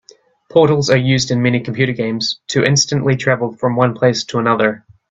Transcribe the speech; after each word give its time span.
Portals 0.51 0.89
are 0.89 0.97
used 0.97 1.29
in 1.29 1.43
many 1.43 1.59
computer 1.59 1.93
games 1.93 2.39
to 2.47 2.63
instantly 2.63 3.15
travel 3.15 3.55
from 3.55 3.75
one 3.75 3.93
place 3.93 4.23
to 4.23 4.39
another. 4.39 4.83